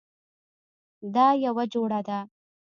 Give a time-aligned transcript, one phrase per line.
[1.03, 2.19] او دا یوه جوړه ده